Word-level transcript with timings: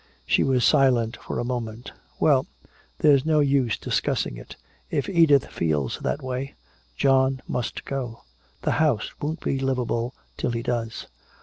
She 0.25 0.41
was 0.41 0.65
silent 0.65 1.15
for 1.17 1.37
a 1.37 1.43
moment. 1.45 1.91
"Well, 2.19 2.47
there's 2.97 3.23
no 3.23 3.39
use 3.39 3.77
discussing 3.77 4.35
it. 4.35 4.55
If 4.89 5.07
Edith 5.07 5.45
feels 5.45 5.99
that 5.99 6.23
way, 6.23 6.55
John 6.97 7.39
must 7.47 7.85
go. 7.85 8.23
The 8.63 8.71
house 8.81 9.11
won't 9.21 9.41
be 9.41 9.59
livable 9.59 10.15
till 10.37 10.49
he 10.53 10.63
does." 10.63 11.05